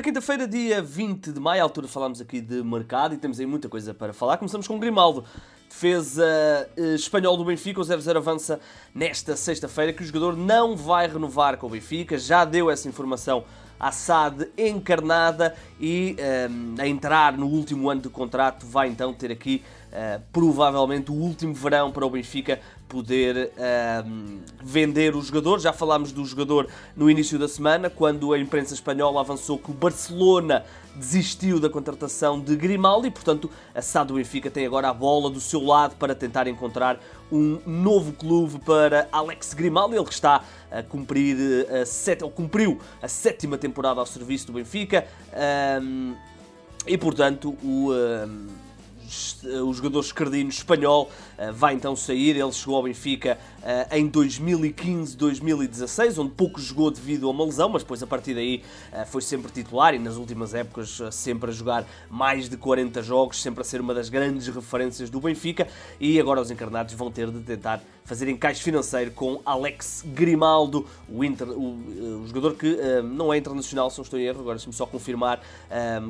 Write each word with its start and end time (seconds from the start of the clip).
Ora, 0.00 0.04
quinta-feira, 0.06 0.48
dia 0.48 0.80
20 0.80 1.30
de 1.30 1.38
maio, 1.38 1.60
à 1.60 1.62
altura 1.62 1.86
falámos 1.86 2.22
aqui 2.22 2.40
de 2.40 2.64
mercado 2.64 3.14
e 3.14 3.18
temos 3.18 3.38
aí 3.38 3.44
muita 3.44 3.68
coisa 3.68 3.92
para 3.92 4.14
falar. 4.14 4.38
Começamos 4.38 4.66
com 4.66 4.78
Grimaldo, 4.78 5.26
defesa 5.68 6.24
eh, 6.74 6.94
espanhol 6.94 7.36
do 7.36 7.44
Benfica. 7.44 7.82
O 7.82 7.84
0-0 7.84 8.16
avança 8.16 8.58
nesta 8.94 9.36
sexta-feira 9.36 9.92
que 9.92 10.02
o 10.02 10.06
jogador 10.06 10.38
não 10.38 10.74
vai 10.74 11.06
renovar 11.06 11.58
com 11.58 11.66
o 11.66 11.68
Benfica. 11.68 12.16
Já 12.16 12.46
deu 12.46 12.70
essa 12.70 12.88
informação 12.88 13.44
à 13.78 13.92
SAD 13.92 14.48
encarnada 14.56 15.54
e 15.78 16.16
eh, 16.16 16.48
a 16.78 16.88
entrar 16.88 17.36
no 17.36 17.44
último 17.44 17.90
ano 17.90 18.00
de 18.00 18.08
contrato 18.08 18.64
vai 18.64 18.88
então 18.88 19.12
ter 19.12 19.30
aqui 19.30 19.62
Uh, 19.90 20.22
provavelmente 20.32 21.10
o 21.10 21.14
último 21.14 21.52
verão 21.52 21.90
para 21.90 22.06
o 22.06 22.10
Benfica 22.10 22.60
poder 22.90 23.52
uh, 23.56 24.40
vender 24.62 25.14
o 25.14 25.22
jogador. 25.22 25.60
Já 25.60 25.72
falámos 25.72 26.10
do 26.10 26.24
jogador 26.26 26.68
no 26.96 27.08
início 27.08 27.38
da 27.38 27.46
semana, 27.46 27.88
quando 27.88 28.32
a 28.32 28.38
imprensa 28.38 28.74
espanhola 28.74 29.20
avançou 29.20 29.56
que 29.56 29.70
o 29.70 29.74
Barcelona 29.74 30.64
desistiu 30.96 31.60
da 31.60 31.70
contratação 31.70 32.40
de 32.40 32.56
Grimaldi 32.56 33.12
portanto, 33.12 33.48
a 33.72 33.80
SAD 33.80 34.08
do 34.08 34.14
Benfica 34.14 34.50
tem 34.50 34.66
agora 34.66 34.88
a 34.88 34.92
bola 34.92 35.30
do 35.30 35.40
seu 35.40 35.64
lado 35.64 35.94
para 35.94 36.16
tentar 36.16 36.48
encontrar 36.48 36.98
um 37.30 37.60
novo 37.64 38.12
clube 38.12 38.58
para 38.58 39.08
Alex 39.12 39.54
Grimaldi, 39.54 39.94
ele 39.94 40.04
que 40.04 40.12
está 40.12 40.42
a 40.68 40.82
cumprir 40.82 41.36
a 41.70 41.86
set... 41.86 42.24
ou 42.24 42.30
cumpriu 42.30 42.80
a 43.00 43.06
sétima 43.06 43.56
temporada 43.56 44.00
ao 44.00 44.06
serviço 44.06 44.48
do 44.48 44.54
Benfica 44.54 45.06
um, 45.80 46.14
e, 46.86 46.98
portanto, 46.98 47.56
o 47.62 47.90
o 49.64 49.72
jogador 49.72 50.00
escardino 50.00 50.50
espanhol 50.50 51.10
eh, 51.36 51.50
vai 51.52 51.74
então 51.74 51.94
sair. 51.96 52.36
Ele 52.36 52.52
chegou 52.52 52.76
ao 52.76 52.82
Benfica 52.82 53.38
eh, 53.62 53.98
em 53.98 54.10
2015-2016, 54.10 56.18
onde 56.18 56.32
pouco 56.32 56.60
jogou 56.60 56.90
devido 56.90 57.26
a 57.26 57.30
uma 57.30 57.44
lesão, 57.44 57.68
mas 57.68 57.82
depois 57.82 58.02
a 58.02 58.06
partir 58.06 58.34
daí 58.34 58.62
eh, 58.92 59.04
foi 59.04 59.22
sempre 59.22 59.50
titular 59.50 59.94
e 59.94 59.98
nas 59.98 60.16
últimas 60.16 60.54
épocas 60.54 61.00
sempre 61.10 61.50
a 61.50 61.52
jogar 61.52 61.84
mais 62.08 62.48
de 62.48 62.56
40 62.56 63.02
jogos, 63.02 63.42
sempre 63.42 63.62
a 63.62 63.64
ser 63.64 63.80
uma 63.80 63.94
das 63.94 64.08
grandes 64.08 64.46
referências 64.48 65.10
do 65.10 65.20
Benfica. 65.20 65.66
E 65.98 66.20
agora 66.20 66.40
os 66.40 66.50
encarnados 66.50 66.94
vão 66.94 67.10
ter 67.10 67.30
de 67.30 67.40
tentar 67.40 67.82
fazer 68.10 68.28
encaixe 68.28 68.60
financeiro 68.60 69.12
com 69.12 69.40
Alex 69.46 70.04
Grimaldo, 70.04 70.84
o, 71.08 71.22
inter, 71.22 71.48
o, 71.48 72.22
o 72.22 72.26
jogador 72.26 72.54
que 72.54 72.76
não 73.04 73.32
é 73.32 73.38
internacional, 73.38 73.88
se 73.88 73.98
não 73.98 74.02
estou 74.02 74.18
em 74.18 74.24
erro, 74.24 74.40
agora 74.40 74.56
deixe-me 74.56 74.74
só 74.74 74.84
confirmar. 74.84 75.40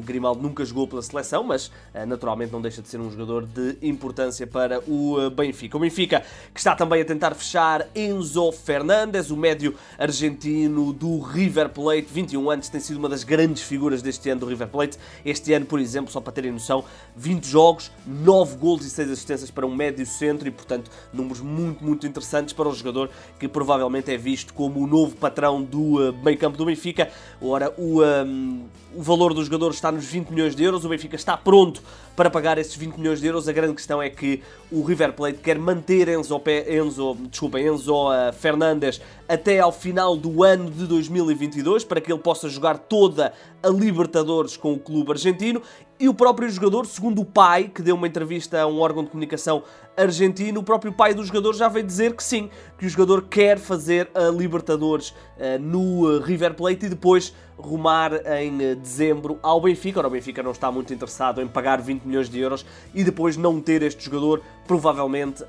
Grimaldo 0.03 0.41
nunca 0.41 0.65
jogou 0.65 0.89
pela 0.89 1.03
seleção, 1.03 1.45
mas 1.45 1.71
naturalmente 2.09 2.53
não 2.53 2.63
deixa 2.63 2.81
de 2.81 2.89
ser 2.89 2.99
um 2.99 3.11
jogador 3.11 3.45
de 3.45 3.77
importância 3.83 4.47
para 4.47 4.81
o 4.89 5.21
eh, 5.21 5.29
Benfica. 5.29 5.77
O 5.77 5.81
Benfica 5.81 6.25
que 6.55 6.61
está 6.61 6.75
também 6.75 7.03
a 7.03 7.05
tentar 7.05 7.35
fechar 7.35 7.87
Enzo 7.95 8.51
Fernandes, 8.53 9.31
o 9.31 9.37
médio 9.37 9.75
argentino 9.99 10.93
do 10.93 11.21
River 11.21 11.69
Plate, 11.69 12.07
21 12.11 12.51
anos, 12.51 12.69
tem 12.69 12.81
sido 12.81 12.97
uma 12.97 13.09
das 13.09 13.25
grandes 13.25 13.63
figuras 13.63 14.01
deste 14.01 14.31
ano 14.31 14.41
do 14.41 14.47
River 14.47 14.69
Plate. 14.69 14.99
Este 15.25 15.53
ano, 15.53 15.67
por 15.67 15.79
exemplo, 15.79 16.11
só 16.11 16.21
para 16.21 16.33
terem 16.33 16.51
noção, 16.51 16.85
20 17.17 17.45
jogos, 17.45 17.91
9 18.07 18.57
gols 18.57 18.85
e 18.85 18.91
6 18.91 19.11
assistências 19.11 19.51
para 19.51 19.67
um 19.67 19.75
médio 19.75 20.07
centro 20.07 20.49
e, 20.49 20.51
portanto, 20.51 20.91
números 21.13 21.41
muito, 21.41 21.85
muito 21.85 21.90
interessantes 22.07 22.53
para 22.53 22.69
o 22.69 22.75
jogador 22.75 23.11
que 23.39 23.49
provavelmente 23.49 24.13
é 24.13 24.17
visto 24.17 24.53
como 24.55 24.81
o 24.81 24.87
novo 24.87 25.17
patrão 25.17 25.63
do 25.63 26.11
uh, 26.11 26.13
meio 26.23 26.39
campo 26.39 26.57
do 26.57 26.65
Benfica. 26.65 27.11
Ora, 27.41 27.73
o, 27.77 28.01
um, 28.01 28.05
ehm, 28.05 28.61
o 28.95 29.03
valor 29.03 29.33
do 29.33 29.43
jogador 29.45 29.71
está 29.71 29.91
nos 29.93 30.05
20 30.05 30.29
milhões 30.29 30.57
de 30.57 30.65
euros, 30.65 30.85
o 30.85 30.89
Benfica 30.89 31.17
está 31.17 31.37
pronto 31.37 31.83
para 32.17 32.29
pagar 32.29 32.59
esses 32.59 32.75
20 32.77 32.97
milhões 32.97 33.21
de 33.21 33.27
euros. 33.27 33.49
A 33.49 33.53
grande 33.53 33.75
questão 33.75 34.03
é 34.03 34.11
que 34.11 34.43
o 34.71 34.83
River 34.83 35.13
Plate 35.13 35.39
quer 35.39 35.59
manter 35.59 36.09
Enzo, 36.09 36.41
Enzo, 36.69 37.17
desculpa, 37.31 37.61
Enzo 37.61 38.09
uh, 38.09 38.33
Fernandes 38.33 39.01
até 39.29 39.61
ao 39.61 39.73
final 39.73 40.17
do 40.17 40.43
ano 40.43 40.71
de 40.71 40.87
2022 40.87 41.85
para 41.85 42.01
que 42.01 42.13
ele 42.13 42.21
possa 42.21 42.49
jogar 42.49 42.79
toda 42.79 43.33
a 43.63 43.69
Libertadores 43.69 44.57
com 44.57 44.73
o 44.73 44.79
clube 44.79 45.13
argentino 45.13 45.63
e 46.01 46.09
o 46.09 46.15
próprio 46.15 46.49
jogador, 46.49 46.87
segundo 46.87 47.21
o 47.21 47.27
pai, 47.27 47.65
que 47.73 47.83
deu 47.83 47.95
uma 47.95 48.09
entrevista 48.09 48.59
a 48.59 48.67
um 48.67 48.81
órgão 48.81 49.05
de 49.05 49.11
comunicação 49.11 49.63
argentino, 49.95 50.61
o 50.61 50.63
próprio 50.63 50.91
pai 50.91 51.13
do 51.13 51.23
jogador 51.23 51.55
já 51.55 51.69
veio 51.69 51.85
dizer 51.85 52.17
que 52.17 52.25
sim, 52.25 52.49
que 52.79 52.87
o 52.87 52.89
jogador 52.89 53.27
quer 53.29 53.59
fazer 53.59 54.11
a 54.15 54.31
Libertadores 54.31 55.11
uh, 55.11 55.59
no 55.61 56.09
uh, 56.09 56.21
River 56.21 56.55
Plate 56.55 56.87
e 56.87 56.89
depois 56.89 57.35
rumar 57.61 58.13
em 58.39 58.73
uh, 58.73 58.77
dezembro 58.77 59.39
ao 59.43 59.61
Benfica. 59.61 60.01
Ora, 60.01 60.09
o 60.09 60.11
Benfica 60.11 60.43
não 60.43 60.53
está 60.53 60.71
muito 60.71 60.93
interessado 60.93 61.41
em 61.41 61.49
pagar 61.49 61.81
20 61.81 62.03
milhões 62.05 62.29
de 62.29 62.39
euros 62.41 62.65
e 62.95 63.05
depois 63.05 63.37
não 63.37 63.61
ter 63.61 63.83
este 63.83 64.05
jogador, 64.05 64.43
provavelmente, 64.67 65.45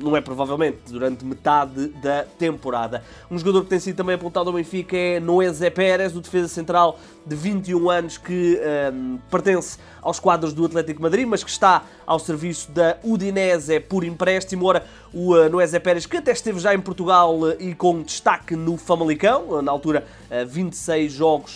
não 0.00 0.16
é 0.16 0.20
provavelmente, 0.20 0.78
durante 0.88 1.24
metade 1.24 1.88
da 1.88 2.24
temporada. 2.38 3.02
Um 3.30 3.38
jogador 3.38 3.64
que 3.64 3.68
tem 3.68 3.80
sido 3.80 3.96
também 3.96 4.14
apontado 4.14 4.48
ao 4.48 4.54
Benfica 4.54 4.96
é 4.96 5.20
Noé 5.20 5.52
Zé 5.52 5.70
Pérez, 5.70 6.14
o 6.16 6.20
defesa 6.20 6.48
central 6.48 6.98
de 7.26 7.34
21 7.34 7.90
anos 7.90 8.16
que 8.16 8.60
pertence 9.30 9.78
aos 10.00 10.18
quadros 10.18 10.52
do 10.52 10.64
Atlético 10.64 11.02
Madrid, 11.02 11.26
mas 11.26 11.44
que 11.44 11.50
está 11.50 11.84
ao 12.06 12.18
serviço 12.18 12.70
da 12.70 12.96
Udinese 13.02 13.80
por 13.80 14.04
empréstimo. 14.04 14.66
Ora, 14.66 14.84
o 15.12 15.34
Noé 15.48 15.66
Zé 15.66 15.78
Pérez, 15.78 16.06
que 16.06 16.16
até 16.16 16.32
esteve 16.32 16.58
já 16.58 16.74
em 16.74 16.80
Portugal 16.80 17.38
e 17.58 17.74
com 17.74 18.02
destaque 18.02 18.54
no 18.56 18.76
Famalicão, 18.76 19.60
na 19.62 19.70
altura 19.70 20.06
26 20.48 21.12
jogos 21.12 21.49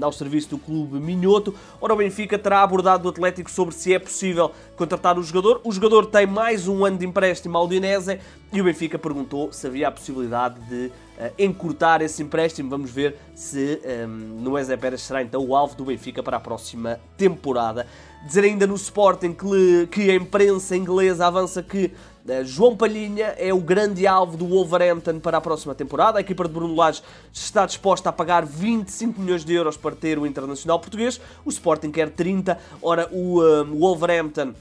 ao 0.00 0.12
serviço 0.12 0.50
do 0.50 0.58
clube 0.58 0.98
Minhoto. 0.98 1.54
Ora, 1.80 1.94
o 1.94 1.96
Benfica 1.96 2.38
terá 2.38 2.62
abordado 2.62 3.06
o 3.06 3.10
Atlético 3.10 3.50
sobre 3.50 3.74
se 3.74 3.92
é 3.94 3.98
possível 3.98 4.52
contratar 4.76 5.18
o 5.18 5.22
jogador. 5.22 5.60
O 5.64 5.72
jogador 5.72 6.06
tem 6.06 6.26
mais 6.26 6.68
um 6.68 6.84
ano 6.84 6.98
de 6.98 7.06
empréstimo 7.06 7.56
ao 7.56 7.64
Udinese 7.64 8.18
e 8.52 8.60
o 8.60 8.64
Benfica 8.64 8.98
perguntou 8.98 9.52
se 9.52 9.66
havia 9.66 9.88
a 9.88 9.90
possibilidade 9.90 10.60
de 10.68 10.90
encurtar 11.38 12.02
esse 12.02 12.22
empréstimo. 12.22 12.70
Vamos 12.70 12.90
ver 12.90 13.16
se 13.34 13.80
um, 14.06 14.42
Noé 14.42 14.64
Zé 14.64 14.76
Pérez 14.76 15.02
será 15.02 15.22
então 15.22 15.44
o 15.44 15.54
alvo 15.54 15.74
do 15.76 15.84
Benfica 15.84 16.22
para 16.22 16.36
a 16.36 16.40
próxima 16.40 17.00
temporada. 17.16 17.86
Dizer 18.26 18.44
ainda 18.44 18.66
no 18.66 18.74
Sporting 18.74 19.34
que, 19.34 19.86
que 19.90 20.10
a 20.10 20.14
imprensa 20.14 20.74
inglesa 20.74 21.26
avança 21.26 21.62
que 21.62 21.92
uh, 22.26 22.44
João 22.44 22.74
Palhinha 22.74 23.34
é 23.36 23.52
o 23.52 23.60
grande 23.60 24.06
alvo 24.06 24.34
do 24.38 24.46
Wolverhampton 24.46 25.20
para 25.20 25.36
a 25.36 25.40
próxima 25.42 25.74
temporada. 25.74 26.16
A 26.16 26.20
equipa 26.22 26.44
de 26.44 26.54
Bruno 26.54 26.74
Lage 26.74 27.02
está 27.30 27.66
disposta 27.66 28.08
a 28.08 28.12
pagar 28.12 28.46
25 28.46 29.20
milhões 29.20 29.44
de 29.44 29.52
euros 29.52 29.76
para 29.76 29.94
ter 29.94 30.18
o 30.18 30.26
internacional 30.26 30.80
português. 30.80 31.20
O 31.44 31.50
Sporting 31.50 31.90
quer 31.90 32.08
30. 32.08 32.58
Ora, 32.80 33.10
o 33.12 33.42
um, 33.42 33.78
Wolverhampton 33.78 34.54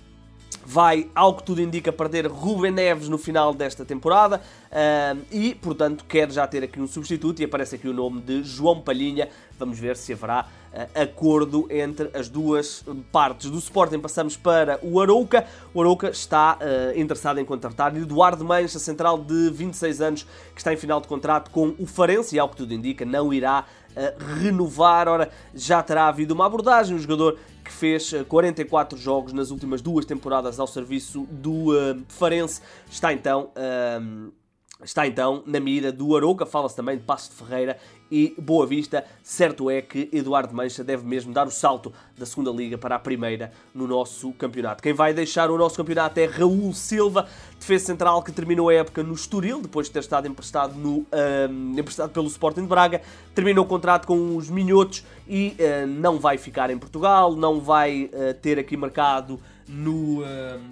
vai, 0.65 1.09
ao 1.13 1.35
que 1.35 1.43
tudo 1.43 1.61
indica, 1.61 1.91
perder 1.91 2.27
Ruben 2.27 2.71
Neves 2.71 3.09
no 3.09 3.17
final 3.17 3.53
desta 3.53 3.83
temporada 3.83 4.41
uh, 4.71 5.21
e, 5.31 5.55
portanto, 5.55 6.05
quer 6.05 6.31
já 6.31 6.47
ter 6.47 6.63
aqui 6.63 6.79
um 6.79 6.87
substituto 6.87 7.41
e 7.41 7.45
aparece 7.45 7.75
aqui 7.75 7.87
o 7.87 7.93
nome 7.93 8.21
de 8.21 8.43
João 8.43 8.81
Palhinha. 8.81 9.29
Vamos 9.59 9.77
ver 9.77 9.97
se 9.97 10.13
haverá 10.13 10.47
uh, 10.73 11.01
acordo 11.01 11.67
entre 11.69 12.09
as 12.17 12.29
duas 12.29 12.85
partes. 13.11 13.49
Do 13.49 13.57
Sporting 13.57 13.99
passamos 13.99 14.37
para 14.37 14.79
o 14.81 14.99
Arouca. 14.99 15.45
O 15.73 15.81
Arouca 15.81 16.09
está 16.09 16.57
uh, 16.57 16.99
interessado 16.99 17.39
em 17.39 17.45
contratar 17.45 17.95
Eduardo 17.95 18.45
Mancha, 18.45 18.79
central 18.79 19.17
de 19.19 19.49
26 19.49 20.01
anos, 20.01 20.23
que 20.53 20.59
está 20.59 20.73
em 20.73 20.77
final 20.77 21.01
de 21.01 21.07
contrato 21.07 21.51
com 21.51 21.75
o 21.77 21.85
Farense 21.85 22.35
e, 22.35 22.39
ao 22.39 22.47
que 22.49 22.55
tudo 22.55 22.73
indica, 22.73 23.05
não 23.05 23.33
irá 23.33 23.65
renovar. 24.41 25.07
Ora, 25.07 25.29
já 25.53 25.83
terá 25.83 26.07
havido 26.07 26.33
uma 26.33 26.47
abordagem. 26.47 26.95
O 26.95 26.99
jogador 26.99 27.37
que 27.63 27.71
fez 27.71 28.13
44 28.27 28.97
jogos 28.97 29.33
nas 29.33 29.49
últimas 29.51 29.81
duas 29.81 30.05
temporadas 30.05 30.59
ao 30.59 30.67
serviço 30.67 31.27
do 31.31 31.71
uh, 31.71 32.03
Farense, 32.07 32.61
está 32.89 33.13
então. 33.13 33.51
Uh, 33.55 34.31
está 34.83 35.07
então 35.07 35.43
na 35.45 35.59
mira 35.59 35.91
do 35.91 36.15
Arouca, 36.15 36.45
fala-se 36.45 36.75
também 36.75 36.97
de 36.97 37.03
Passo 37.03 37.31
de 37.31 37.35
Ferreira 37.37 37.77
e 38.11 38.35
Boa 38.37 38.67
Vista. 38.67 39.03
Certo 39.23 39.69
é 39.69 39.81
que 39.81 40.09
Eduardo 40.11 40.53
Mancha 40.53 40.83
deve 40.83 41.05
mesmo 41.05 41.33
dar 41.33 41.47
o 41.47 41.51
salto 41.51 41.91
da 42.17 42.25
segunda 42.25 42.51
liga 42.51 42.77
para 42.77 42.95
a 42.95 42.99
primeira 42.99 43.51
no 43.73 43.87
nosso 43.87 44.31
campeonato. 44.33 44.83
Quem 44.83 44.93
vai 44.93 45.13
deixar 45.13 45.49
o 45.49 45.57
nosso 45.57 45.77
campeonato 45.77 46.19
é 46.19 46.25
Raul 46.25 46.73
Silva, 46.73 47.27
defesa 47.59 47.85
central 47.85 48.21
que 48.21 48.31
terminou 48.31 48.69
a 48.69 48.73
época 48.73 49.01
no 49.01 49.13
Estoril, 49.13 49.61
depois 49.61 49.87
de 49.87 49.93
ter 49.93 49.99
estado 49.99 50.27
emprestado, 50.27 50.75
no, 50.75 51.05
um, 51.49 51.79
emprestado 51.79 52.11
pelo 52.11 52.27
Sporting 52.27 52.61
de 52.61 52.67
Braga, 52.67 53.01
terminou 53.33 53.65
o 53.65 53.67
contrato 53.67 54.05
com 54.05 54.35
os 54.35 54.49
Minhotos 54.49 55.03
e 55.27 55.55
uh, 55.59 55.87
não 55.87 56.19
vai 56.19 56.37
ficar 56.37 56.69
em 56.69 56.77
Portugal, 56.77 57.35
não 57.35 57.59
vai 57.59 58.11
uh, 58.13 58.33
ter 58.41 58.59
aqui 58.59 58.77
marcado 58.77 59.39
no 59.67 60.21
uh, 60.21 60.25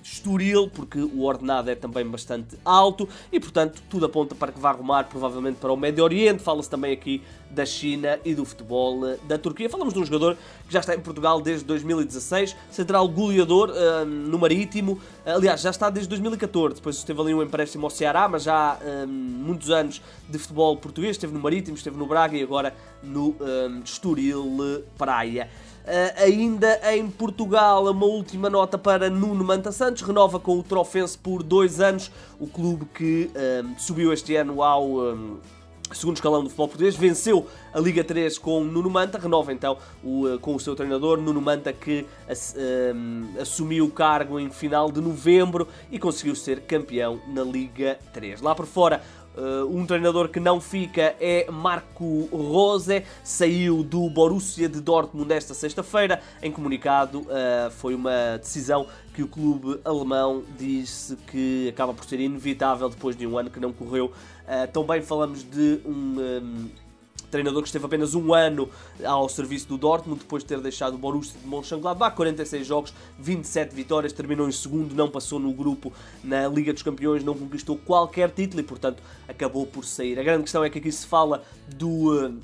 Estoril, 0.03 0.69
porque 0.69 0.99
o 0.99 1.23
ordenado 1.23 1.69
é 1.69 1.75
também 1.75 2.05
bastante 2.05 2.57
alto 2.63 3.07
e, 3.31 3.39
portanto, 3.39 3.81
tudo 3.89 4.05
aponta 4.05 4.35
para 4.35 4.51
que 4.51 4.59
vá 4.59 4.69
arrumar 4.69 5.05
provavelmente 5.05 5.57
para 5.57 5.71
o 5.71 5.77
Médio 5.77 6.03
Oriente. 6.03 6.43
Fala-se 6.43 6.69
também 6.69 6.91
aqui 6.91 7.21
da 7.49 7.65
China 7.65 8.19
e 8.23 8.33
do 8.33 8.45
futebol 8.45 9.01
uh, 9.01 9.17
da 9.27 9.37
Turquia. 9.37 9.69
Falamos 9.69 9.93
de 9.93 9.99
um 9.99 10.05
jogador 10.05 10.35
que 10.67 10.73
já 10.73 10.79
está 10.79 10.95
em 10.95 10.99
Portugal 10.99 11.41
desde 11.41 11.65
2016, 11.65 12.55
central 12.69 13.07
goleador 13.07 13.69
uh, 13.69 14.05
no 14.05 14.39
Marítimo. 14.39 14.99
Aliás, 15.25 15.61
já 15.61 15.69
está 15.69 15.89
desde 15.89 16.09
2014. 16.09 16.75
Depois 16.75 16.97
esteve 16.97 17.19
ali 17.21 17.33
um 17.33 17.41
empréstimo 17.41 17.85
ao 17.85 17.89
Ceará, 17.89 18.27
mas 18.27 18.43
já 18.43 18.77
uh, 18.81 19.07
muitos 19.07 19.69
anos 19.69 20.01
de 20.29 20.37
futebol 20.37 20.75
português. 20.77 21.11
Esteve 21.11 21.33
no 21.33 21.39
Marítimo, 21.39 21.75
esteve 21.75 21.97
no 21.97 22.05
Braga 22.05 22.37
e 22.37 22.43
agora 22.43 22.73
no 23.03 23.35
Estoril 23.83 24.83
Praia. 24.97 25.49
Uh, 25.81 26.23
ainda 26.23 26.79
em 26.93 27.09
Portugal, 27.09 27.85
uma 27.89 28.05
última 28.05 28.49
nota 28.49 28.77
para 28.77 29.09
Nuno 29.09 29.43
Manta 29.43 29.71
Santos, 29.71 30.03
renova 30.03 30.39
com 30.39 30.59
o 30.59 30.63
Trofense 30.63 31.17
por 31.17 31.41
dois 31.41 31.79
anos, 31.79 32.11
o 32.39 32.45
clube 32.45 32.85
que 32.93 33.31
uh, 33.33 33.79
subiu 33.79 34.13
este 34.13 34.35
ano 34.35 34.61
ao, 34.61 34.85
um, 34.85 35.37
segundo 35.91 36.17
escalão 36.17 36.43
do 36.43 36.49
futebol 36.49 36.67
português, 36.67 36.95
venceu 36.95 37.47
a 37.73 37.79
Liga 37.79 38.03
3 38.03 38.37
com 38.37 38.63
Nuno 38.63 38.89
Manta, 38.89 39.17
renova 39.17 39.51
então 39.51 39.77
o, 40.03 40.37
com 40.39 40.55
o 40.55 40.59
seu 40.59 40.75
treinador, 40.75 41.19
Nuno 41.19 41.41
Manta, 41.41 41.73
que 41.73 42.05
um, 42.95 43.41
assumiu 43.41 43.85
o 43.85 43.91
cargo 43.91 44.39
em 44.39 44.49
final 44.49 44.91
de 44.91 45.01
novembro 45.01 45.67
e 45.91 45.97
conseguiu 45.97 46.35
ser 46.35 46.61
campeão 46.61 47.19
na 47.27 47.43
Liga 47.43 47.97
3. 48.13 48.41
Lá 48.41 48.53
por 48.53 48.65
fora, 48.65 49.01
Uh, 49.35 49.65
um 49.65 49.85
treinador 49.85 50.27
que 50.27 50.39
não 50.39 50.59
fica 50.59 51.15
é 51.19 51.49
Marco 51.49 52.27
Rose, 52.31 53.03
saiu 53.23 53.81
do 53.81 54.09
Borussia 54.09 54.67
de 54.67 54.81
Dortmund 54.81 55.29
nesta 55.29 55.53
sexta-feira. 55.53 56.21
Em 56.41 56.51
comunicado, 56.51 57.21
uh, 57.21 57.71
foi 57.71 57.95
uma 57.95 58.37
decisão 58.37 58.87
que 59.13 59.23
o 59.23 59.27
clube 59.27 59.79
alemão 59.85 60.43
disse 60.57 61.15
que 61.27 61.69
acaba 61.69 61.93
por 61.93 62.03
ser 62.05 62.19
inevitável 62.19 62.89
depois 62.89 63.15
de 63.15 63.25
um 63.25 63.37
ano 63.37 63.49
que 63.49 63.59
não 63.59 63.71
correu. 63.71 64.07
Uh, 64.07 64.71
também 64.71 65.01
falamos 65.01 65.43
de 65.43 65.79
um, 65.85 66.19
um 66.19 66.69
treinador 67.31 67.61
que 67.61 67.69
esteve 67.69 67.85
apenas 67.85 68.13
um 68.13 68.33
ano 68.33 68.69
ao 69.03 69.27
serviço 69.27 69.67
do 69.67 69.77
Dortmund, 69.77 70.19
depois 70.19 70.43
de 70.43 70.49
ter 70.49 70.59
deixado 70.59 70.95
o 70.95 70.97
Borussia 70.97 71.39
de 71.41 71.47
Mönchengladbach, 71.47 72.15
46 72.15 72.67
jogos, 72.67 72.93
27 73.17 73.73
vitórias, 73.73 74.13
terminou 74.13 74.47
em 74.47 74.51
segundo, 74.51 74.93
não 74.93 75.09
passou 75.09 75.39
no 75.39 75.51
grupo 75.53 75.91
na 76.23 76.47
Liga 76.47 76.73
dos 76.73 76.83
Campeões, 76.83 77.23
não 77.23 77.33
conquistou 77.33 77.77
qualquer 77.77 78.29
título 78.29 78.59
e, 78.59 78.63
portanto, 78.63 79.01
acabou 79.27 79.65
por 79.65 79.85
sair. 79.85 80.19
A 80.19 80.23
grande 80.23 80.43
questão 80.43 80.63
é 80.63 80.69
que 80.69 80.77
aqui 80.77 80.91
se 80.91 81.07
fala 81.07 81.43
do 81.67 82.41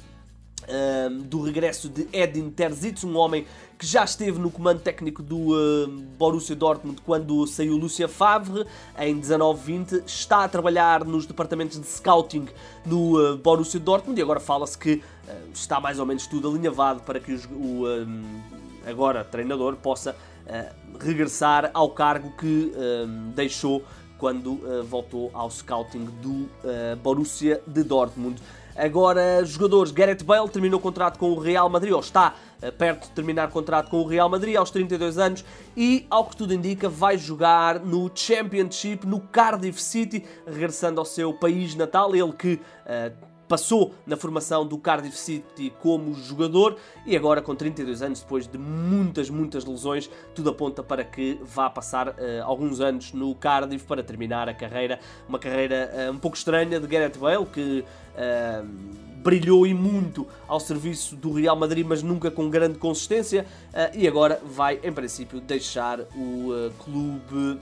um, 0.67 1.21
do 1.23 1.41
regresso 1.41 1.89
de 1.89 2.07
Edin 2.11 2.49
Terzic, 2.49 3.05
um 3.05 3.15
homem 3.17 3.45
que 3.77 3.85
já 3.85 4.03
esteve 4.03 4.39
no 4.39 4.49
comando 4.49 4.79
técnico 4.79 5.21
do 5.21 5.53
uh, 5.53 5.87
Borussia 6.17 6.55
Dortmund 6.55 7.01
quando 7.05 7.45
saiu 7.45 7.77
Lucia 7.77 8.07
Favre 8.07 8.65
em 8.97 9.19
19-20, 9.19 10.03
está 10.05 10.43
a 10.43 10.47
trabalhar 10.47 11.05
nos 11.05 11.25
departamentos 11.25 11.79
de 11.79 11.85
scouting 11.85 12.47
no 12.85 13.19
uh, 13.19 13.37
Borussia 13.37 13.79
Dortmund 13.79 14.19
e 14.19 14.23
agora 14.23 14.39
fala-se 14.39 14.77
que 14.77 14.95
uh, 14.95 15.51
está 15.53 15.79
mais 15.79 15.99
ou 15.99 16.05
menos 16.05 16.25
tudo 16.25 16.49
alinhavado 16.49 17.01
para 17.01 17.19
que 17.19 17.33
o 17.51 17.83
agora 18.87 19.23
treinador 19.23 19.75
possa 19.75 20.15
regressar 20.97 21.69
ao 21.73 21.89
cargo 21.89 22.31
que 22.37 22.71
deixou 23.35 23.83
quando 24.17 24.61
voltou 24.85 25.29
ao 25.33 25.51
scouting 25.51 26.05
do 26.21 26.47
Borussia 27.03 27.61
de 27.67 27.83
Dortmund. 27.83 28.41
Agora, 28.77 29.43
jogadores, 29.43 29.91
Gareth 29.91 30.23
Bale 30.23 30.47
terminou 30.49 30.79
o 30.79 30.81
contrato 30.81 31.17
com 31.17 31.31
o 31.31 31.39
Real 31.39 31.67
Madrid, 31.67 31.91
ou 31.91 31.99
está 31.99 32.35
eh, 32.61 32.69
perto 32.69 33.07
de 33.07 33.11
terminar 33.11 33.49
contrato 33.49 33.89
com 33.89 33.97
o 34.01 34.07
Real 34.07 34.29
Madrid 34.29 34.55
aos 34.55 34.69
32 34.69 35.17
anos 35.17 35.43
e, 35.75 36.05
ao 36.11 36.25
que 36.25 36.37
tudo 36.37 36.53
indica, 36.53 36.87
vai 36.87 37.17
jogar 37.17 37.79
no 37.79 38.11
Championship, 38.13 39.07
no 39.07 39.19
Cardiff 39.19 39.81
City, 39.81 40.23
regressando 40.45 40.99
ao 40.99 41.05
seu 41.05 41.33
país 41.33 41.73
natal, 41.73 42.15
ele 42.15 42.31
que 42.33 42.53
uh, 42.53 43.36
passou 43.47 43.93
na 44.05 44.17
formação 44.17 44.65
do 44.65 44.77
Cardiff 44.77 45.17
City 45.17 45.73
como 45.81 46.13
jogador 46.13 46.77
e 47.05 47.15
agora 47.15 47.41
com 47.41 47.55
32 47.55 48.01
anos, 48.01 48.21
depois 48.21 48.47
de 48.47 48.57
muitas, 48.57 49.29
muitas 49.29 49.65
lesões, 49.65 50.09
tudo 50.35 50.49
aponta 50.49 50.83
para 50.83 51.03
que 51.03 51.39
vá 51.43 51.69
passar 51.69 52.09
uh, 52.09 52.13
alguns 52.43 52.81
anos 52.81 53.13
no 53.13 53.33
Cardiff 53.35 53.85
para 53.85 54.03
terminar 54.03 54.49
a 54.49 54.53
carreira, 54.53 54.99
uma 55.27 55.39
carreira 55.39 55.91
uh, 55.93 56.11
um 56.11 56.17
pouco 56.19 56.35
estranha 56.35 56.79
de 56.79 56.87
Gareth 56.87 57.17
Bale, 57.17 57.45
que 57.45 57.83
uh, 57.83 58.67
brilhou 59.23 59.65
e 59.65 59.73
muito 59.73 60.27
ao 60.47 60.59
serviço 60.59 61.15
do 61.15 61.31
Real 61.31 61.55
Madrid, 61.55 61.85
mas 61.85 62.03
nunca 62.03 62.29
com 62.29 62.49
grande 62.49 62.77
consistência, 62.77 63.45
e 63.93 64.07
agora 64.07 64.39
vai, 64.45 64.79
em 64.81 64.93
princípio, 64.93 65.41
deixar 65.41 65.99
o 66.15 66.71
clube 66.79 67.59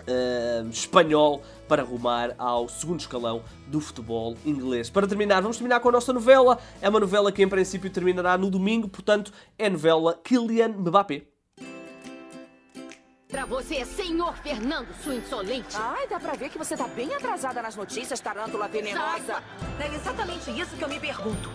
uh, 0.00 0.68
espanhol 0.68 1.42
para 1.68 1.82
rumar 1.82 2.34
ao 2.38 2.68
segundo 2.68 3.00
escalão 3.00 3.42
do 3.66 3.80
futebol 3.80 4.36
inglês. 4.44 4.90
Para 4.90 5.06
terminar, 5.06 5.40
vamos 5.40 5.56
terminar 5.56 5.80
com 5.80 5.88
a 5.88 5.92
nossa 5.92 6.12
novela. 6.12 6.58
É 6.80 6.88
uma 6.88 7.00
novela 7.00 7.32
que 7.32 7.42
em 7.42 7.48
princípio 7.48 7.90
terminará 7.90 8.36
no 8.36 8.50
domingo, 8.50 8.88
portanto, 8.88 9.32
é 9.58 9.66
a 9.66 9.70
novela 9.70 10.18
Kylian 10.22 10.68
Mbappé. 10.68 11.22
Pra 13.28 13.46
você, 13.46 13.84
senhor 13.84 14.36
Fernando, 14.36 14.86
sua 15.02 15.16
insolente. 15.16 15.74
Ai, 15.74 16.06
dá 16.06 16.20
pra 16.20 16.34
ver 16.34 16.50
que 16.50 16.58
você 16.58 16.76
tá 16.76 16.86
bem 16.86 17.12
atrasada 17.12 17.60
nas 17.60 17.74
notícias, 17.74 18.20
tarântula 18.20 18.68
venenosa. 18.68 19.42
É 19.80 19.92
exatamente 19.92 20.50
isso 20.52 20.76
que 20.76 20.84
eu 20.84 20.88
me 20.88 21.00
pergunto. 21.00 21.50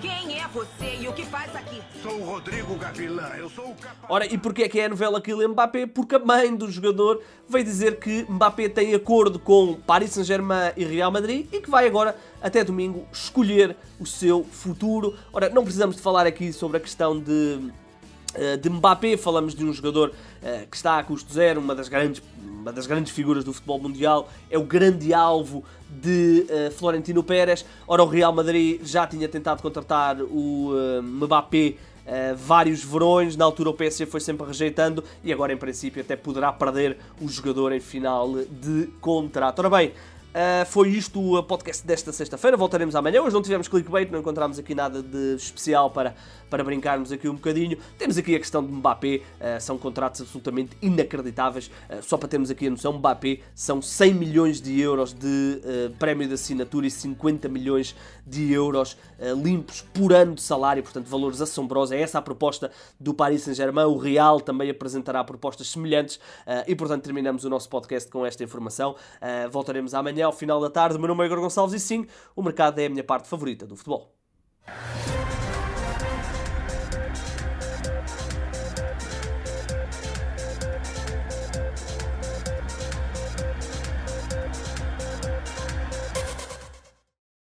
Quem 0.00 0.38
é 0.40 0.48
você 0.48 0.96
e 0.98 1.08
o 1.08 1.12
que 1.12 1.26
faz 1.26 1.54
aqui? 1.54 1.82
Sou 2.02 2.12
o 2.12 2.24
Rodrigo 2.24 2.74
Gavilã, 2.76 3.28
eu 3.36 3.50
sou 3.50 3.70
o 3.70 3.74
capaz... 3.74 4.08
Ora, 4.08 4.26
e 4.26 4.38
porquê 4.38 4.62
é 4.62 4.68
que 4.68 4.80
é 4.80 4.86
a 4.86 4.88
novela 4.88 5.20
Kylian 5.20 5.48
Mbappé? 5.48 5.86
Porque 5.86 6.14
a 6.14 6.18
mãe 6.18 6.56
do 6.56 6.70
jogador 6.70 7.22
veio 7.46 7.64
dizer 7.64 8.00
que 8.00 8.24
Mbappé 8.28 8.70
tem 8.70 8.94
acordo 8.94 9.38
com 9.38 9.74
Paris 9.74 10.12
Saint-Germain 10.12 10.72
e 10.74 10.84
Real 10.84 11.10
Madrid 11.10 11.46
e 11.52 11.60
que 11.60 11.68
vai 11.68 11.86
agora, 11.86 12.16
até 12.40 12.64
domingo, 12.64 13.06
escolher 13.12 13.76
o 13.98 14.06
seu 14.06 14.42
futuro. 14.42 15.14
Ora, 15.32 15.50
não 15.50 15.64
precisamos 15.64 15.96
de 15.96 16.02
falar 16.02 16.26
aqui 16.26 16.50
sobre 16.50 16.78
a 16.78 16.80
questão 16.80 17.20
de 17.20 17.70
de 18.60 18.70
Mbappé, 18.70 19.16
falamos 19.16 19.54
de 19.54 19.64
um 19.64 19.72
jogador 19.72 20.10
uh, 20.10 20.66
que 20.68 20.76
está 20.76 20.98
a 20.98 21.02
custo 21.02 21.32
zero, 21.32 21.60
uma 21.60 21.74
das, 21.74 21.88
grandes, 21.88 22.22
uma 22.38 22.72
das 22.72 22.86
grandes 22.86 23.12
figuras 23.12 23.42
do 23.44 23.52
futebol 23.52 23.80
mundial, 23.80 24.30
é 24.50 24.58
o 24.58 24.62
grande 24.62 25.12
alvo 25.12 25.64
de 25.88 26.46
uh, 26.48 26.70
Florentino 26.70 27.22
Pérez. 27.22 27.64
Ora, 27.86 28.02
o 28.02 28.06
Real 28.06 28.32
Madrid 28.32 28.80
já 28.84 29.06
tinha 29.06 29.28
tentado 29.28 29.62
contratar 29.62 30.20
o 30.22 30.72
Mbappé 31.02 31.74
vários 32.36 32.82
verões, 32.82 33.36
na 33.36 33.44
altura 33.44 33.70
o 33.70 33.74
PSG 33.74 34.04
foi 34.04 34.18
sempre 34.20 34.44
rejeitando 34.44 35.04
e 35.22 35.32
agora, 35.32 35.52
em 35.52 35.56
princípio, 35.56 36.02
até 36.02 36.16
poderá 36.16 36.52
perder 36.52 36.96
o 37.20 37.28
jogador 37.28 37.70
em 37.70 37.78
final 37.78 38.34
de 38.50 38.88
contrato. 39.00 39.60
Ora 39.60 39.70
bem, 39.70 39.92
Uh, 40.30 40.64
foi 40.66 40.90
isto 40.90 41.20
o 41.20 41.42
podcast 41.42 41.84
desta 41.84 42.12
sexta-feira. 42.12 42.56
Voltaremos 42.56 42.94
amanhã. 42.94 43.20
Hoje 43.20 43.34
não 43.34 43.42
tivemos 43.42 43.66
clickbait, 43.66 44.08
não 44.12 44.20
encontramos 44.20 44.60
aqui 44.60 44.76
nada 44.76 45.02
de 45.02 45.34
especial 45.34 45.90
para, 45.90 46.14
para 46.48 46.62
brincarmos 46.62 47.10
aqui 47.10 47.28
um 47.28 47.34
bocadinho. 47.34 47.76
Temos 47.98 48.16
aqui 48.16 48.36
a 48.36 48.38
questão 48.38 48.64
de 48.64 48.70
Mbappé, 48.72 49.16
uh, 49.16 49.60
são 49.60 49.76
contratos 49.76 50.20
absolutamente 50.20 50.76
inacreditáveis. 50.80 51.66
Uh, 51.66 52.00
só 52.02 52.16
para 52.16 52.28
termos 52.28 52.48
aqui 52.48 52.68
a 52.68 52.70
noção, 52.70 52.92
Mbappé 52.92 53.40
são 53.56 53.82
100 53.82 54.14
milhões 54.14 54.60
de 54.60 54.80
euros 54.80 55.12
de 55.12 55.60
prémio 55.98 56.28
de 56.28 56.34
assinatura 56.34 56.86
e 56.86 56.90
50 56.90 57.48
milhões 57.48 57.96
de 58.26 58.52
euros 58.52 58.96
limpos 59.42 59.82
por 59.92 60.12
ano 60.12 60.34
de 60.34 60.42
salário, 60.42 60.82
portanto, 60.82 61.06
valores 61.06 61.40
assombrosos. 61.40 61.92
É 61.92 62.00
essa 62.00 62.18
a 62.18 62.22
proposta 62.22 62.70
do 62.98 63.12
Paris 63.12 63.42
Saint-Germain. 63.42 63.86
O 63.86 63.96
Real 63.96 64.40
também 64.40 64.70
apresentará 64.70 65.22
propostas 65.24 65.68
semelhantes 65.68 66.20
e, 66.66 66.74
portanto, 66.74 67.02
terminamos 67.02 67.44
o 67.44 67.50
nosso 67.50 67.68
podcast 67.68 68.10
com 68.10 68.24
esta 68.24 68.44
informação. 68.44 68.94
voltaremos 69.50 69.94
amanhã 69.94 70.19
amanhã 70.20 70.26
ao 70.26 70.32
final 70.32 70.60
da 70.60 70.70
tarde. 70.70 70.96
O 70.96 70.98
meu 71.00 71.08
nome 71.08 71.22
é 71.24 71.26
Igor 71.26 71.40
Gonçalves 71.40 71.74
e 71.74 71.84
sim, 71.84 72.06
o 72.36 72.42
mercado 72.42 72.78
é 72.78 72.86
a 72.86 72.90
minha 72.90 73.04
parte 73.04 73.28
favorita 73.28 73.66
do 73.66 73.76
futebol. 73.76 74.19